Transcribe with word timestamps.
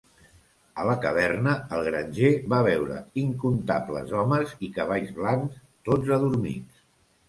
"A 0.83 0.87
la 0.89 0.95
caverna, 1.03 1.53
el 1.77 1.83
granger 1.89 2.33
va 2.55 2.63
veure 2.69 2.99
incomptables 3.27 4.17
homes 4.23 4.59
i 4.71 4.75
cavalls 4.83 5.17
blancs, 5.23 5.65
tots 5.93 6.15
adormits." 6.21 6.87